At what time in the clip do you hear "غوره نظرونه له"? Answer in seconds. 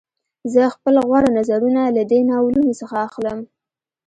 1.07-2.03